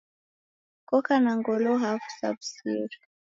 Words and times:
Koka 0.89 1.15
na 1.23 1.31
ngolo 1.39 1.71
hafu 1.83 2.07
sa 2.17 2.27
wu'siri 2.35 2.97